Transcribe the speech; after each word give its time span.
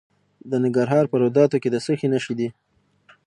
د 0.49 0.51
ننګرهار 0.63 1.05
په 1.09 1.15
روداتو 1.23 1.57
کې 1.61 1.69
د 1.71 1.75
څه 1.85 1.93
شي 1.99 2.07
نښې 2.13 2.33
دي؟ 2.39 2.47